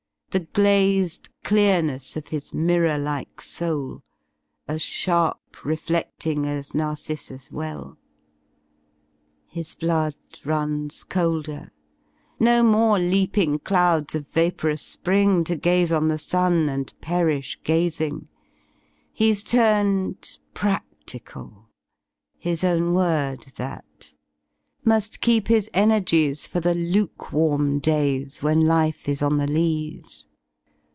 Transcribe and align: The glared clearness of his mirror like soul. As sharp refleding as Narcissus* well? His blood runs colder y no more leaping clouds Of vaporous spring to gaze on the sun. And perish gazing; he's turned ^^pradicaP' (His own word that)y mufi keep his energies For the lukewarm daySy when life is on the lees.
The 0.33 0.47
glared 0.53 1.27
clearness 1.43 2.15
of 2.15 2.27
his 2.29 2.53
mirror 2.53 2.97
like 2.97 3.41
soul. 3.41 4.01
As 4.65 4.81
sharp 4.81 5.41
refleding 5.65 6.45
as 6.45 6.73
Narcissus* 6.73 7.51
well? 7.51 7.97
His 9.49 9.75
blood 9.75 10.15
runs 10.45 11.03
colder 11.03 11.69
y 11.69 11.71
no 12.45 12.63
more 12.63 12.97
leaping 12.97 13.59
clouds 13.59 14.15
Of 14.15 14.25
vaporous 14.29 14.81
spring 14.81 15.43
to 15.43 15.57
gaze 15.57 15.91
on 15.91 16.07
the 16.07 16.17
sun. 16.17 16.69
And 16.69 16.93
perish 17.01 17.59
gazing; 17.65 18.29
he's 19.11 19.43
turned 19.43 20.37
^^pradicaP' 20.55 21.65
(His 22.39 22.63
own 22.63 22.93
word 22.93 23.47
that)y 23.57 24.13
mufi 24.95 25.21
keep 25.21 25.47
his 25.47 25.69
energies 25.75 26.47
For 26.47 26.59
the 26.59 26.73
lukewarm 26.73 27.79
daySy 27.79 28.41
when 28.41 28.61
life 28.65 29.07
is 29.07 29.21
on 29.21 29.37
the 29.37 29.45
lees. 29.45 30.25